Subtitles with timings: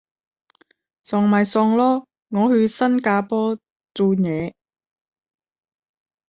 [1.03, 3.59] 送咪送咯，我去新加坡
[3.93, 4.55] 做嘢